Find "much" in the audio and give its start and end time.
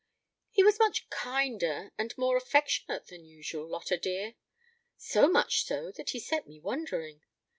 0.79-1.07, 5.29-5.63